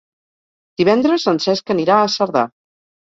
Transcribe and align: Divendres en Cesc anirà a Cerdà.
Divendres 0.81 1.27
en 1.33 1.37
Cesc 1.45 1.75
anirà 1.77 1.99
a 1.99 2.09
Cerdà. 2.19 2.47